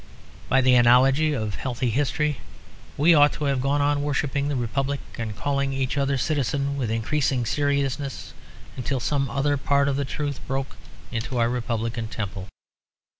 [0.49, 2.37] By the analogy of healthy history
[2.97, 6.89] we ought to have gone on worshipping the republic and calling each other citizen with
[6.89, 8.33] increasing seriousness
[8.75, 10.75] until some other part of the truth broke
[11.11, 12.47] into our republican temple.